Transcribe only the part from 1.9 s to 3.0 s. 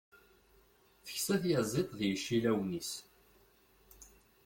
d yicillawen-is.